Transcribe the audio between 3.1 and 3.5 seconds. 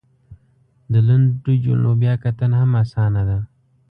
ده!